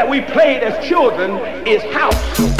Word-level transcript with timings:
that 0.00 0.08
we 0.08 0.22
played 0.22 0.62
as 0.62 0.82
children 0.82 1.36
is 1.66 1.82
house. 1.92 2.59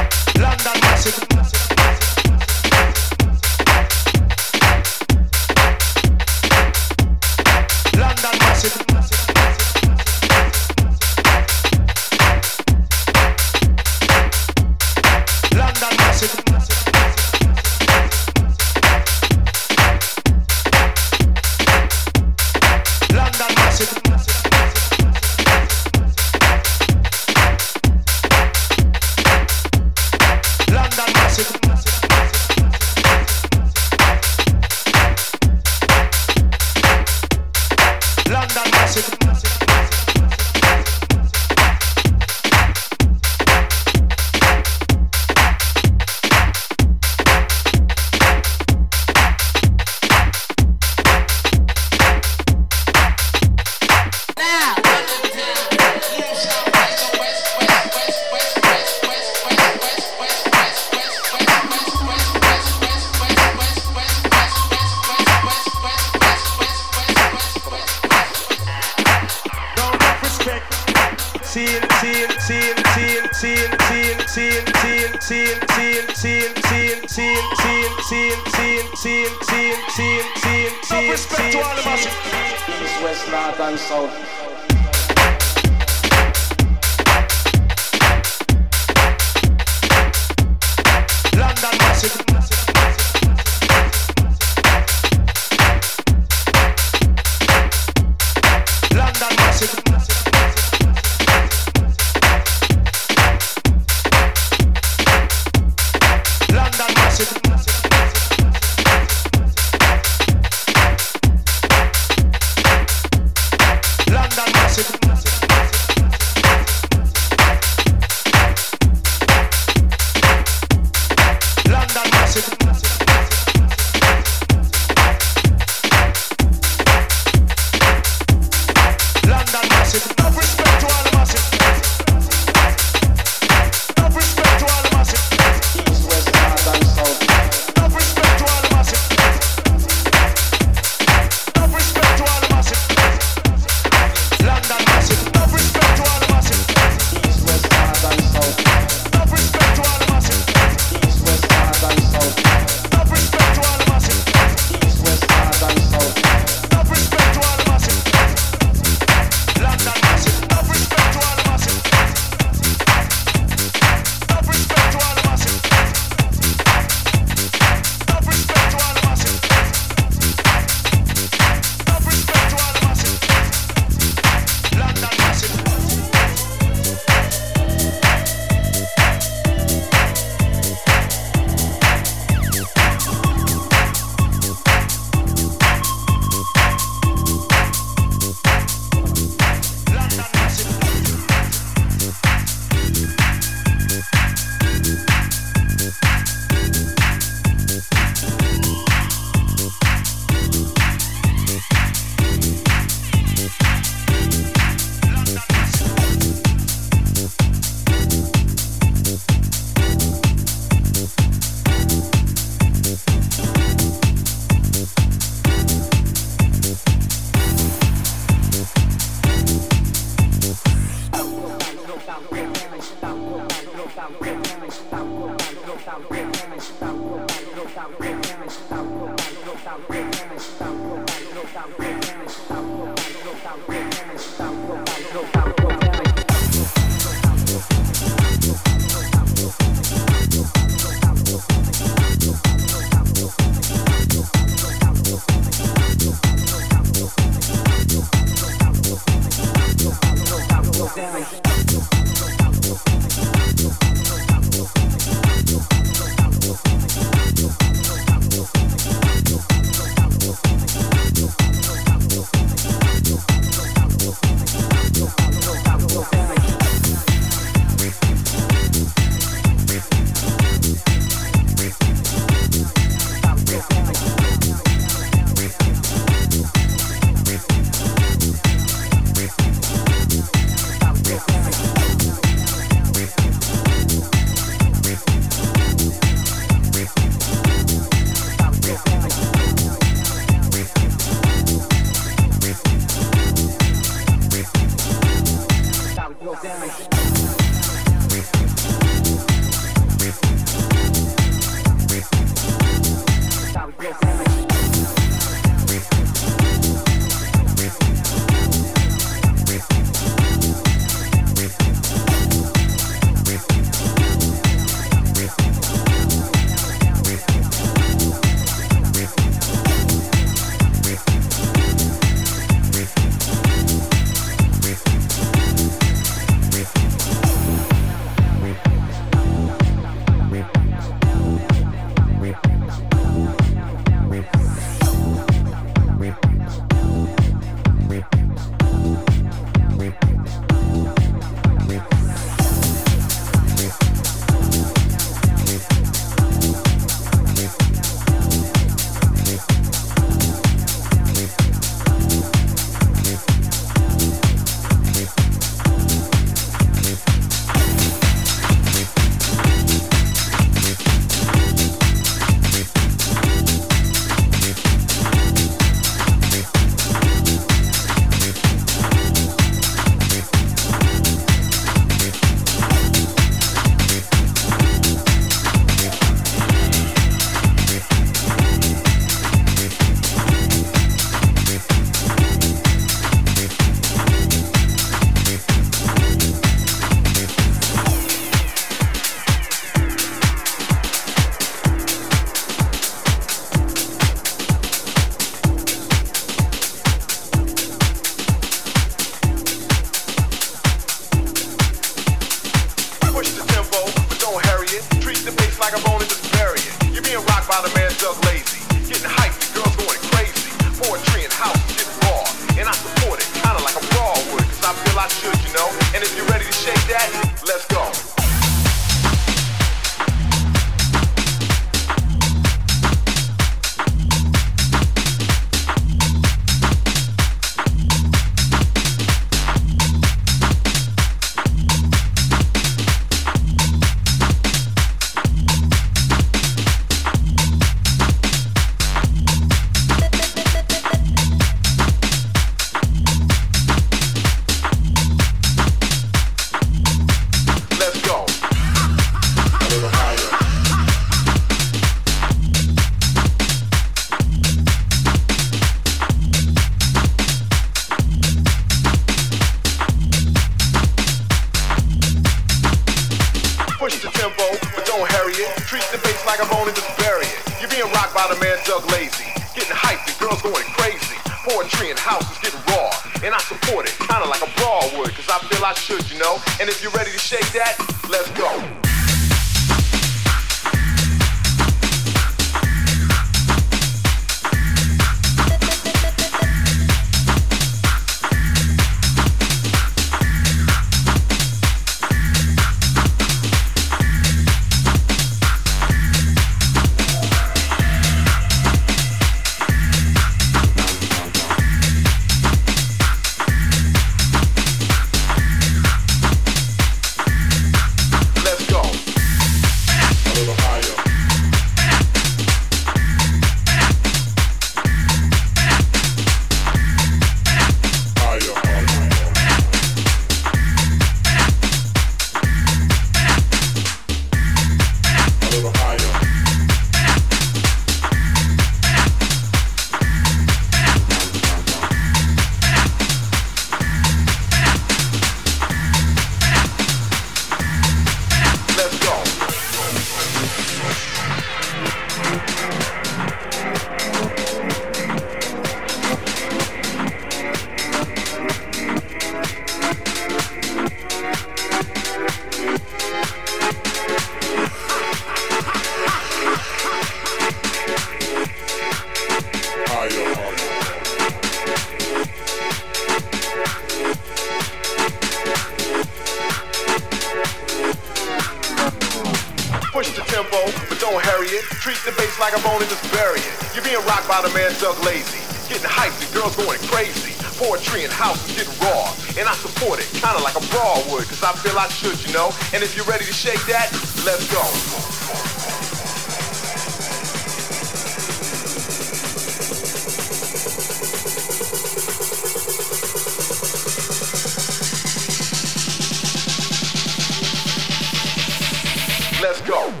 go. 599.71 600.00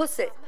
Pussy. 0.00 0.39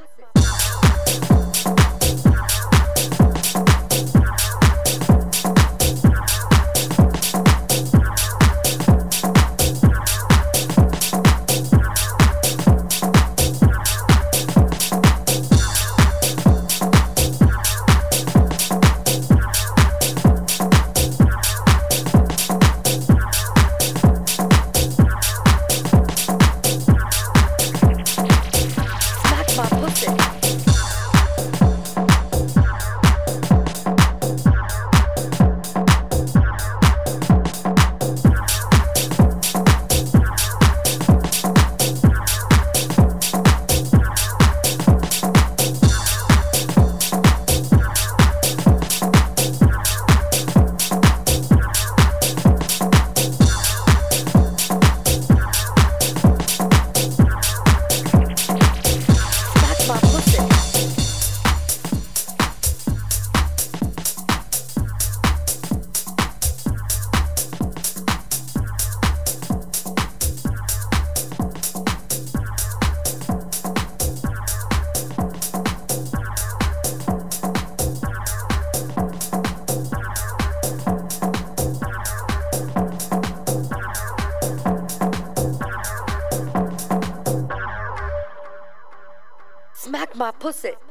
Pussy. 90.43 90.82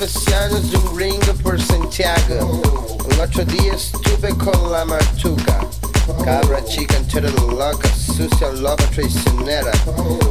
Confesiones 0.00 0.70
de 0.70 0.78
un 0.78 0.98
ringo 0.98 1.34
por 1.42 1.60
Santiago. 1.60 2.62
Otro 3.22 3.44
día 3.44 3.74
estuve 3.74 4.30
con 4.30 4.72
la. 4.72 4.86
Cabra 6.24 6.64
chica 6.64 6.96
entera 6.96 7.28
loca, 7.30 7.86
sucia, 7.94 8.48
traicionera. 8.94 9.70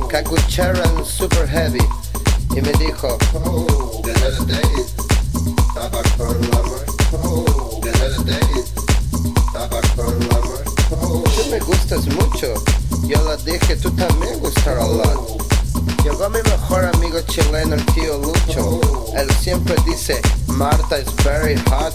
Cagucharan 0.10 1.06
super 1.06 1.48
heavy. 1.48 1.86
Y 2.56 2.62
me 2.62 2.72
dijo, 2.84 3.16
tú 11.36 11.50
me 11.52 11.60
gustas 11.60 12.08
mucho. 12.08 12.56
Yo 13.04 13.24
le 13.24 13.52
dije, 13.52 13.76
tú 13.76 13.92
también 13.92 14.40
gustarás 14.40 14.84
a 14.84 14.88
lot. 14.88 15.49
Llegó 16.04 16.30
mi 16.30 16.42
mejor 16.44 16.86
amigo 16.96 17.20
chileno, 17.22 17.76
el 17.76 17.86
tío 17.88 18.18
Lucho. 18.18 18.80
Él 19.16 19.30
siempre 19.42 19.76
dice, 19.86 20.22
Marta 20.48 21.00
is 21.00 21.12
very 21.24 21.56
hot, 21.70 21.94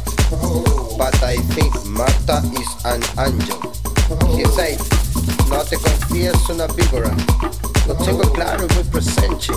but 0.98 1.15
I 1.23 1.36
think 1.55 1.73
Marta 1.85 2.43
is 2.61 2.85
an 2.85 3.02
angel. 3.19 3.61
He 4.36 4.44
said, 4.47 4.78
no 5.48 5.62
te 5.65 5.77
confíes 5.77 6.48
una 6.48 6.66
víbora. 6.69 7.15
Lo 7.86 7.94
tengo 7.97 8.31
claro 8.32 8.66
y 8.69 8.74
muy 8.74 8.85
presente, 8.85 9.52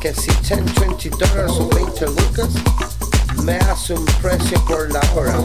que 0.00 0.12
si 0.14 0.30
10, 0.30 0.74
20 0.80 1.10
dólares 1.10 1.52
o 1.58 1.68
20 1.68 2.06
lucas, 2.06 2.48
me 3.44 3.56
hace 3.56 3.94
un 3.94 4.04
precio 4.22 4.64
por 4.64 4.90
la 4.92 5.00
hora. 5.14 5.38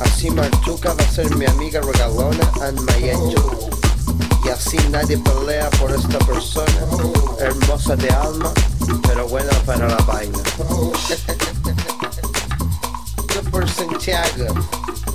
Así 0.00 0.30
Martuca 0.30 0.94
va 0.94 1.04
a 1.04 1.12
ser 1.12 1.34
mi 1.36 1.46
amiga 1.46 1.80
regalona 1.80 2.50
and 2.62 2.80
my 2.82 3.10
angel. 3.10 3.71
Y 4.44 4.48
así 4.48 4.76
nadie 4.90 5.18
pelea 5.18 5.70
por 5.70 5.92
esta 5.92 6.18
persona, 6.18 6.86
hermosa 7.38 7.96
de 7.96 8.10
alma, 8.10 8.52
pero 9.06 9.28
buena 9.28 9.52
para 9.66 9.88
la 9.88 9.96
vaina. 10.04 10.38
Yo 13.34 13.42
por 13.50 13.68
Santiago, 13.68 14.46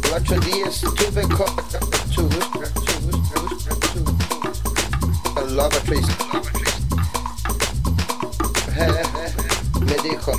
el 0.03 0.13
otro 0.13 0.39
día 0.39 0.67
estuve 0.67 1.21
con 1.29 1.55
tu 2.15 2.29
tu 5.35 5.55
lavatrice. 5.55 6.11
Me 9.81 10.09
dijo, 10.09 10.31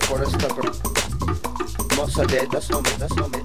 por 0.00 0.22
esta 0.22 0.48
persona. 0.48 0.90
Moza 1.96 2.24
de 2.24 2.46
dos 2.46 2.70
hombres, 2.70 2.98
dos 2.98 3.18
hombres, 3.18 3.41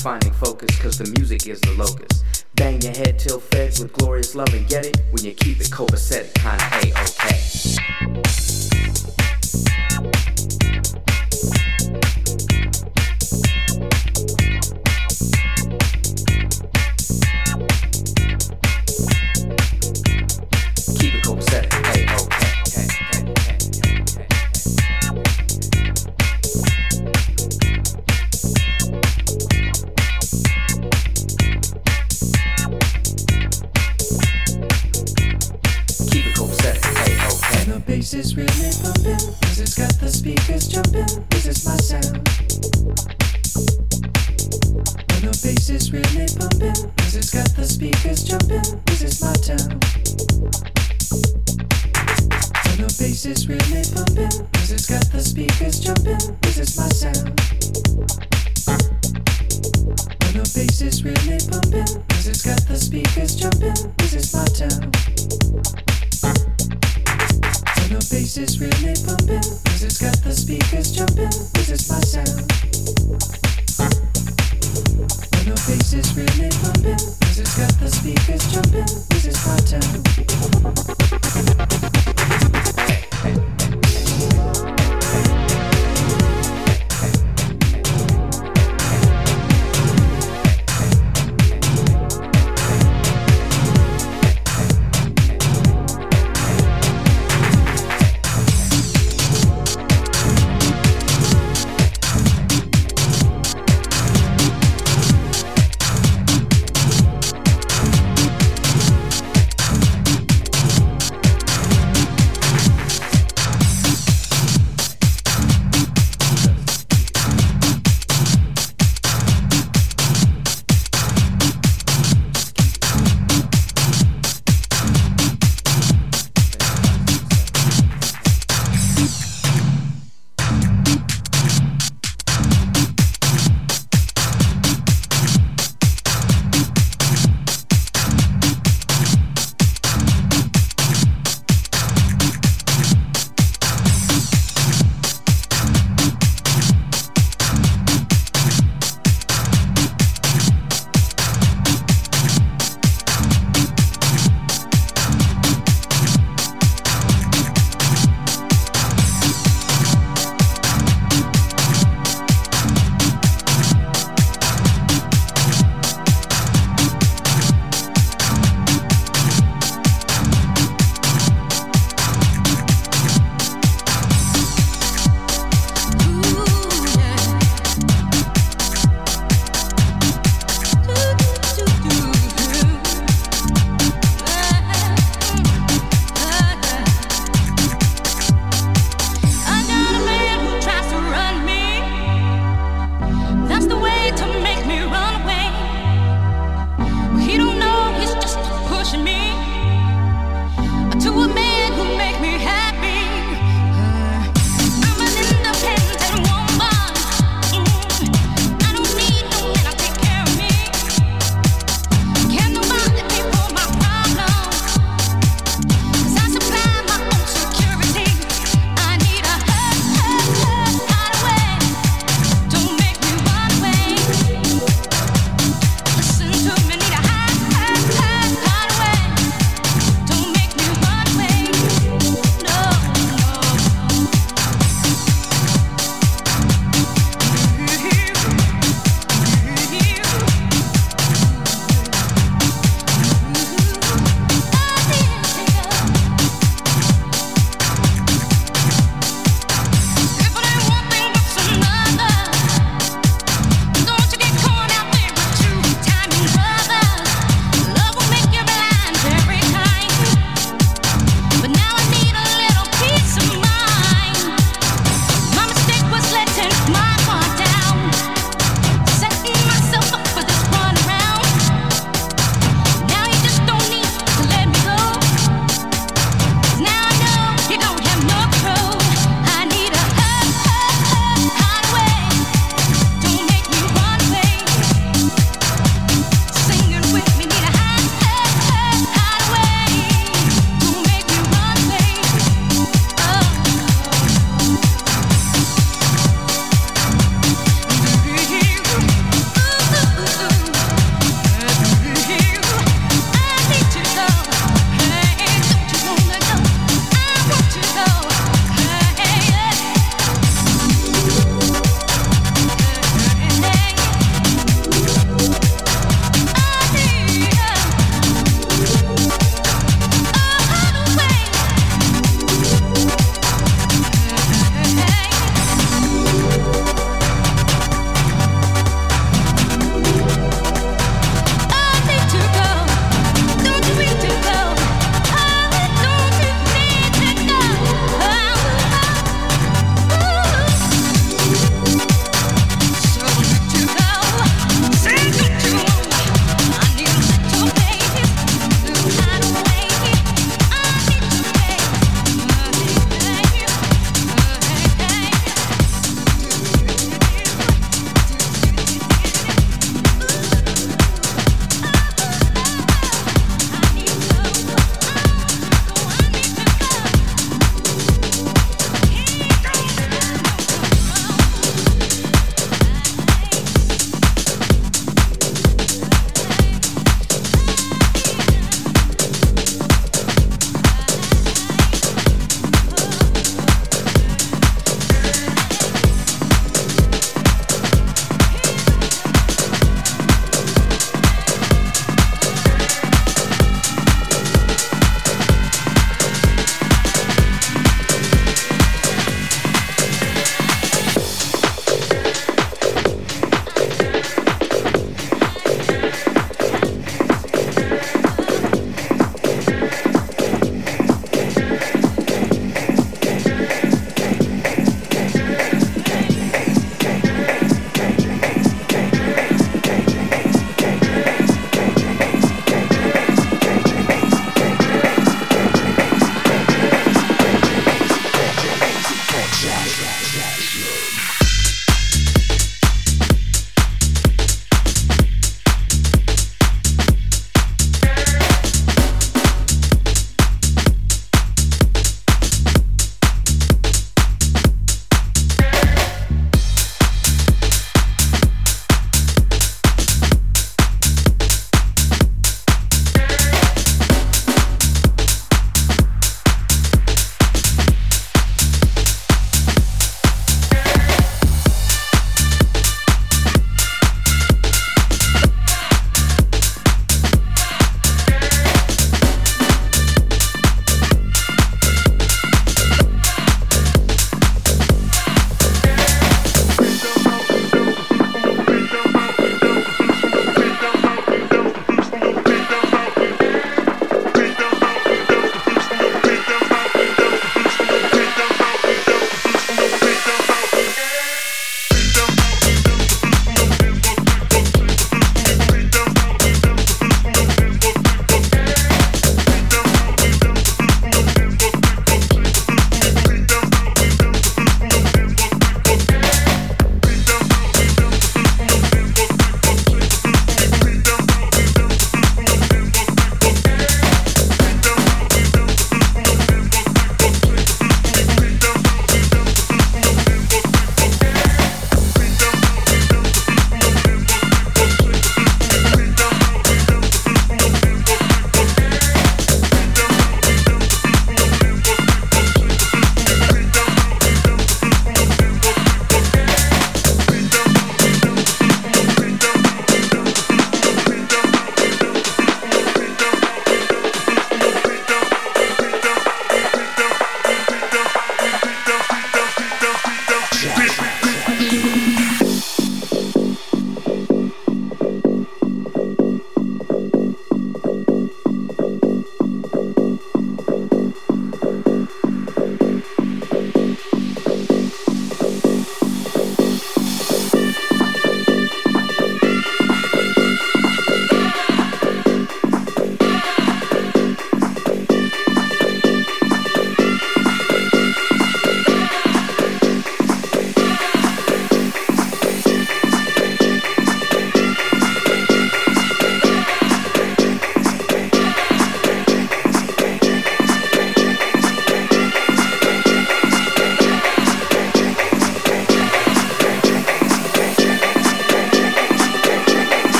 finding 0.00 0.32
focus, 0.32 0.78
cause 0.78 0.96
the 0.96 1.04
music 1.18 1.46
is 1.46 1.60
the 1.60 1.72
locus. 1.72 2.24
Bang 2.54 2.80
your 2.80 2.92
head 2.92 3.18
till 3.18 3.38
fed 3.38 3.78
with 3.78 3.92
glorious 3.92 4.34
love 4.34 4.52
and 4.54 4.66
get 4.66 4.86
it 4.86 4.96
when 5.10 5.24
you 5.24 5.34
keep 5.34 5.60
it 5.60 5.70
copacetic, 5.70 6.32
kinda 6.34 6.64
A-okay. 6.72 7.40
is 45.70 45.92
really 45.92 46.26
pumping. 46.38 46.74
Music's 46.98 47.30
got 47.30 47.48
the 47.54 47.64
speakers 47.64 48.24
jumping. 48.24 48.62
This 48.86 49.02
is 49.02 49.20
my 49.22 49.32
town. 49.38 49.78
So 52.64 52.70
the 52.80 52.90
bass 52.98 53.26
is 53.26 53.48
really 53.48 53.84
pumping. 53.94 54.48
Music's 54.56 54.88
got 54.90 55.06
the 55.12 55.20
speakers 55.22 55.78
jumping. 55.78 56.18
This 56.42 56.58
is 56.58 56.76
my 56.76 56.88
sound. 56.90 57.38
When 60.22 60.32
the 60.34 60.46
bass 60.54 60.80
is 60.82 61.04
really 61.04 61.38
pumping, 61.38 61.90
music's 62.10 62.42
got 62.42 62.60
the 62.66 62.76
speakers 62.76 63.36
jumping. 63.36 63.78
This 63.98 64.14
is 64.14 64.34
my 64.34 64.44
town. 64.50 64.90
When 67.78 67.90
the 67.94 68.02
bass 68.10 68.36
is 68.38 68.58
really 68.58 68.96
pumping, 69.06 69.44
music's 69.70 69.98
got 70.02 70.18
the 70.24 70.32
speakers 70.34 70.90
jumping. 70.90 71.30
This 71.54 71.70
is 71.70 71.88
my 71.88 72.00
sound. 72.00 72.09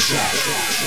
check, 0.00 0.32
check. 0.32 0.77